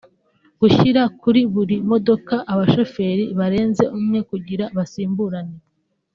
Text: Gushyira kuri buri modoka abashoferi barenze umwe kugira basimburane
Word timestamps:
Gushyira 0.59 1.01
kuri 1.21 1.41
buri 1.53 1.75
modoka 1.91 2.35
abashoferi 2.53 3.25
barenze 3.39 3.83
umwe 3.97 4.19
kugira 4.29 4.65
basimburane 4.77 5.57